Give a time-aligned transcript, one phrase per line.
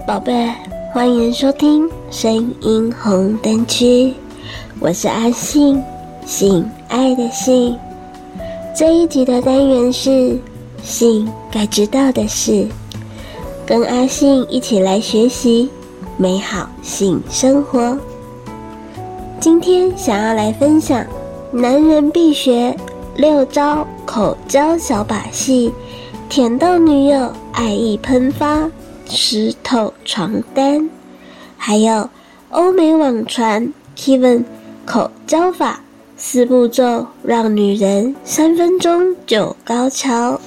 [0.00, 0.50] 宝贝，
[0.92, 4.12] 欢迎收听声音红灯区，
[4.80, 5.80] 我是阿信，
[6.26, 7.78] 性爱的性。
[8.74, 10.36] 这一集的单元是
[10.82, 12.66] 性该知道的事，
[13.64, 15.70] 跟阿信一起来学习
[16.16, 17.96] 美好性生活。
[19.38, 21.06] 今天想要来分享
[21.52, 22.76] 男人必学
[23.14, 25.72] 六招口交小把戏，
[26.28, 28.68] 舔到女友爱意喷发。
[29.14, 30.88] 湿透床单，
[31.58, 32.08] 还有
[32.50, 34.44] 欧美网传 Kevin
[34.86, 35.80] 口交法
[36.16, 40.40] 四步骤，让女人三分钟就高潮。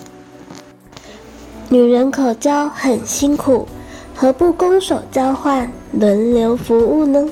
[1.70, 3.68] 女人口交很辛苦，
[4.16, 7.30] 何不攻守交换，轮流服务呢？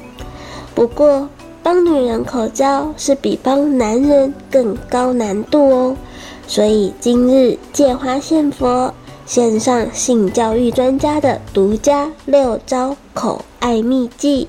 [0.75, 1.27] 不过，
[1.63, 5.97] 帮女人口交是比帮男人更高难度哦。
[6.45, 8.93] 所以今日借花献佛。
[9.33, 14.47] 线上性教育专家的独家六招口爱秘技，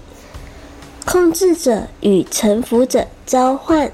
[1.07, 3.91] 控制者与臣服者交换。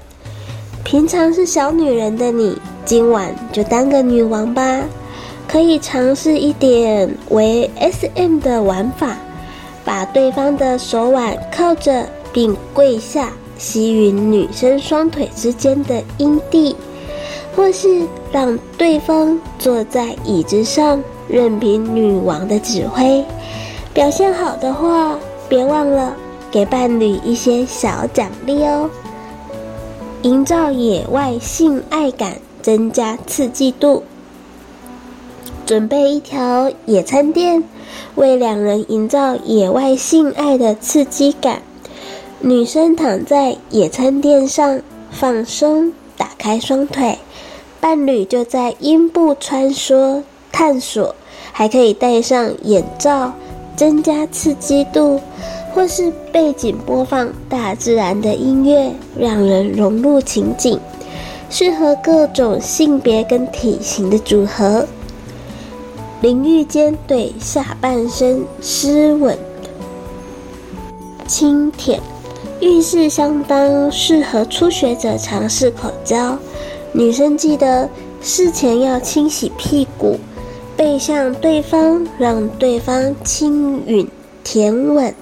[0.83, 4.83] 平常是小女人的你，今晚就当个女王吧！
[5.47, 9.15] 可以尝试一点为 SM 的玩法，
[9.85, 16.75] 把对方的手腕靠着，并跪下吸吮女生双腿之间的阴蒂。
[17.55, 23.23] 或是让对方坐在椅子上，任凭女王的指挥。
[23.93, 25.17] 表现好的话，
[25.49, 26.15] 别忘了
[26.49, 28.89] 给伴侣一些小奖励哦。
[30.21, 34.03] 营造野外性爱感，增加刺激度。
[35.65, 37.63] 准备一条野餐垫，
[38.15, 41.61] 为两人营造野外性爱的刺激感。
[42.39, 47.19] 女生躺在野餐垫上，放松，打开双腿。
[47.81, 50.21] 伴侣就在阴部穿梭
[50.51, 51.15] 探索，
[51.51, 53.33] 还可以戴上眼罩，
[53.75, 55.19] 增加刺激度，
[55.73, 60.79] 或是背景播放大自然的音乐，让人融入情景，
[61.49, 64.85] 适合各种性别跟体型的组合。
[66.21, 69.35] 淋浴间对下半身湿吻、
[71.25, 71.99] 轻舔，
[72.59, 76.37] 浴室相当适合初学者尝试口交。
[76.93, 77.89] 女生记得
[78.21, 80.19] 事前要清洗屁股，
[80.75, 84.07] 背向对方，让对方轻吮
[84.43, 85.13] 舔吻。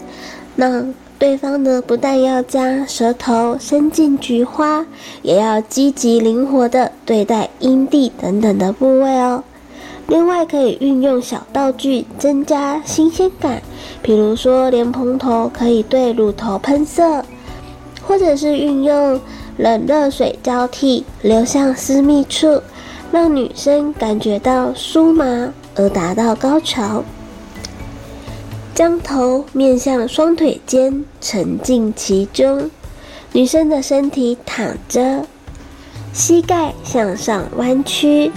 [0.56, 0.84] 那
[1.20, 4.86] 对方呢，不但要将舌头伸进菊花，
[5.22, 9.44] 也要积极灵活地对待阴蒂等等的部位哦。
[10.08, 13.62] 另外可以运用小道具增加新鲜感，
[14.02, 17.24] 比如说莲蓬头可以对乳头喷射，
[18.08, 19.22] 或者是运用。
[19.60, 22.62] 冷热水交替流向私密处，
[23.12, 27.04] 让女生感觉到酥麻而达到高潮。
[28.74, 32.72] 将头面向双腿间，沉浸其中。
[33.34, 35.26] 女生的身体躺着，
[36.14, 38.32] 膝盖向上弯曲，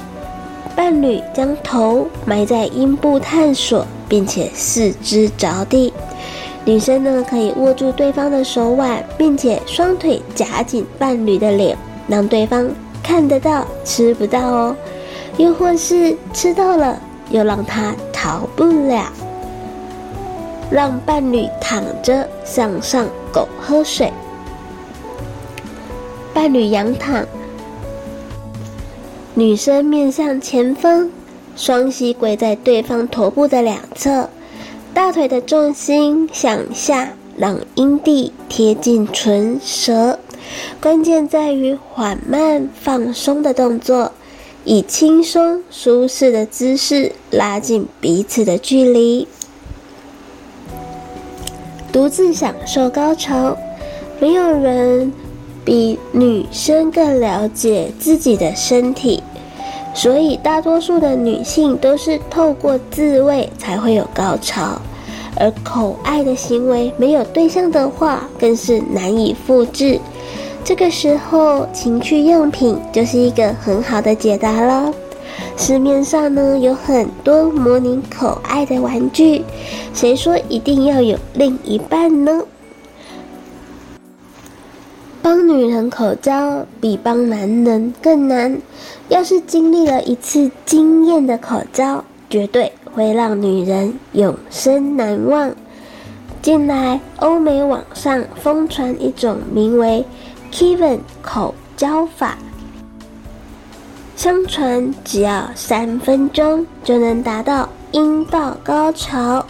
[0.75, 5.93] 伴侣将头埋在阴部探索，并且四肢着地。
[6.65, 12.71] 女生呢，可以握住对方的手腕，并且双腿夹紧伴侣的脸，让对方
[13.03, 14.77] 看得到，吃不到哦。
[15.39, 17.01] 又或是吃到了，
[17.31, 19.13] 又让他逃不了。
[20.71, 24.13] 让伴侣躺着向上狗喝水，
[26.33, 27.27] 伴侣仰躺，
[29.35, 31.11] 女生面向前方，
[31.57, 34.29] 双膝跪在对方头部的两侧。
[34.95, 40.19] 大腿的重心向下，让阴蒂贴近唇舌。
[40.83, 44.13] 关键在于缓慢放松的动作，
[44.65, 49.27] 以轻松舒适的姿势拉近彼此的距离。
[51.91, 53.57] 独自享受高潮，
[54.21, 55.11] 没有人
[55.65, 59.23] 比女生更了解自己的身体，
[59.95, 64.81] 所以大多数的女性都是透过自慰才会有高潮。
[65.37, 69.99] 而口爱的行为没有对象的话，更是难以复制。
[70.65, 74.93] 这个时候，情趣用品就是一个很好的解答了。
[75.57, 79.43] 市面上呢，有很多模拟口爱的玩具，
[79.95, 82.43] 谁说一定要有另一半呢？
[85.33, 88.61] 帮女人口交比帮男人更难。
[89.09, 92.71] 要是经历了一次惊艳的口交，绝对。
[92.93, 95.51] 会让女人永生难忘。
[96.43, 100.05] 近来，欧美网上疯传一种名为
[100.53, 102.37] “Kevin 口交法”，
[104.15, 109.47] 相传只要三分钟就能达到阴道高潮，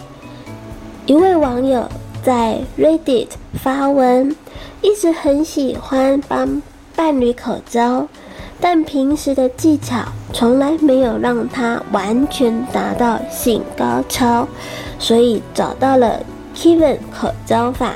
[1.07, 1.89] 一位网友
[2.23, 4.37] 在 Reddit 发文，
[4.83, 6.61] 一直很喜欢帮
[6.97, 8.07] 伴侣口交，
[8.61, 10.03] 但平时的技巧
[10.33, 14.47] 从来没有让他完全达到性高潮，
[14.99, 16.21] 所以找到了
[16.57, 17.93] Kevin 口交法。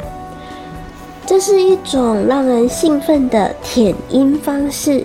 [1.27, 5.05] 这是一种让人兴奋的舔阴方式，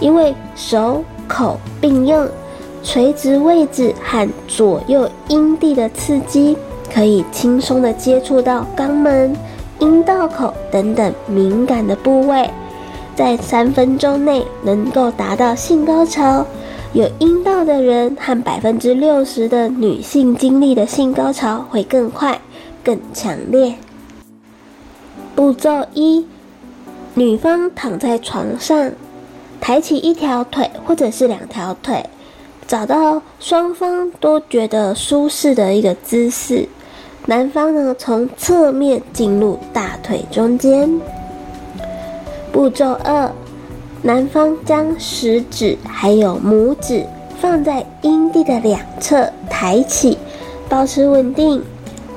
[0.00, 2.28] 因为手口并用，
[2.82, 6.56] 垂直位置和左右阴蒂的刺激，
[6.92, 9.32] 可以轻松的接触到肛门、
[9.80, 12.48] 阴道口等等敏感的部位，
[13.16, 16.46] 在三分钟内能够达到性高潮。
[16.92, 22.40] 有阴道的人和百分之六十的女性经历的性高潮会更快、
[22.82, 23.74] 更强烈。
[25.36, 26.26] 步骤一：
[27.14, 28.92] 女方躺在床上，
[29.60, 32.04] 抬起一条腿或者是两条腿，
[32.66, 36.68] 找到双方都觉得舒适的一个姿势。
[37.30, 41.00] 男方呢，从侧面进入大腿中间。
[42.50, 43.30] 步骤二：
[44.02, 47.06] 男方将食指还有拇指
[47.40, 50.18] 放在阴蒂的两侧，抬起，
[50.68, 51.62] 保持稳定，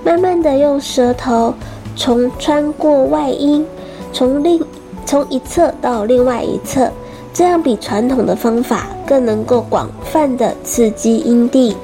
[0.04, 1.54] 慢慢的用舌头。
[1.96, 3.64] 从穿过外阴，
[4.12, 4.60] 从另
[5.06, 6.90] 从一侧到另外一侧，
[7.32, 11.78] 这样比传统的方法更能够广泛的刺激阴蒂。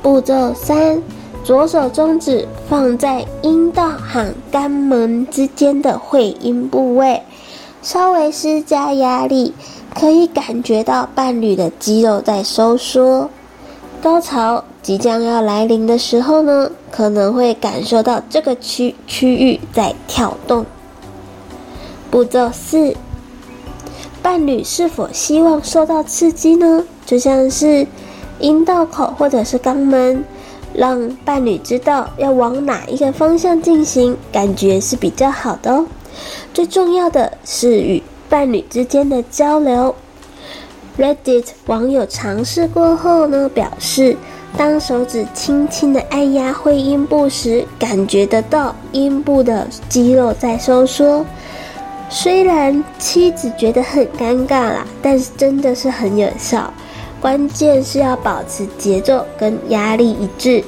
[0.00, 1.02] 步骤三，
[1.42, 7.22] 左手中指放在阴道和肛门之间的会阴部位，
[7.82, 9.52] 稍微施加压力，
[9.98, 13.28] 可以感觉到伴侣的肌肉在收缩。
[14.02, 20.64] 高潮即将要来临的时候呢，可能会感受到这个区区域在跳动。
[22.10, 22.94] 步骤四，
[24.22, 26.84] 伴侣是否希望受到刺激呢？
[27.04, 27.86] 就像是
[28.38, 30.24] 阴道口或者是肛门，
[30.74, 35.86] 让伴侣知道要往哪一个方向进行，感觉是比较好的哦。
[36.52, 39.94] 最重要的是与伴侣之间的交流。
[40.98, 44.16] Reddit 网友尝试过后呢，表示
[44.56, 51.24] 当手指轻轻的按压会阴部时，感觉得到阴部的肌肉在收缩。
[52.10, 56.70] 虽然妻子觉得很尴尬啦，但是真的是很有效。
[57.20, 60.64] 关键是要保持节奏跟压力一致。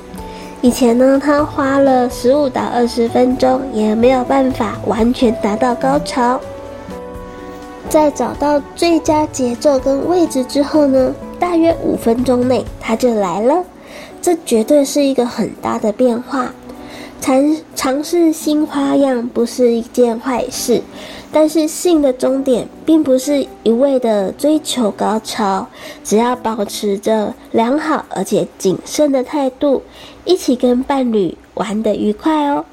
[0.61, 6.41] 以前呢，他花了十五到二十分钟，也没有办法完全达到高潮。
[7.89, 13.65] 在找到最佳节奏跟位置之后呢，大约五分钟内他就来了。
[14.21, 16.53] 这绝对是一个很大的变化。
[17.23, 20.83] 尝尝试新花样不是一件坏事，
[21.31, 25.69] 但是性的终点并不是一味的追求高潮，
[26.03, 29.83] 只要保持着良好而且谨慎的态度，
[30.25, 32.65] 一起跟伴侣玩得愉快哦。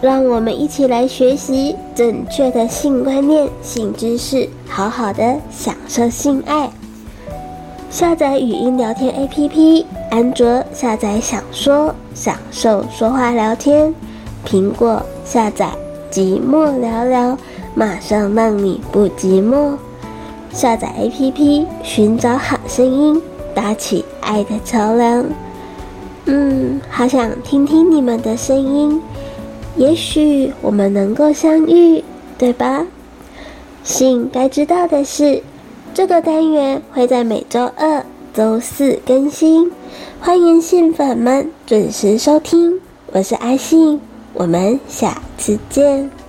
[0.00, 6.70] 让我们一起来学习正确的性观念、性知识，好好的享受性爱。
[7.90, 13.92] 下载语音聊天 APP，安卓下载享说，享受说话聊天；
[14.46, 15.68] 苹果下载
[16.08, 17.36] 寂寞聊聊，
[17.74, 19.74] 马上让你不寂寞。
[20.52, 23.20] 下载 APP，寻找好声音，
[23.52, 25.26] 搭起爱的桥梁。
[26.26, 29.02] 嗯，好想听听你们的声音。
[29.74, 32.04] 也许我们能够相遇，
[32.38, 32.86] 对吧？
[33.82, 35.42] 信该知道的事，
[35.92, 39.72] 这个单元会在每周二、周四更新，
[40.20, 42.80] 欢迎信粉们准时收听。
[43.12, 44.00] 我是阿信，
[44.32, 46.19] 我们下次见。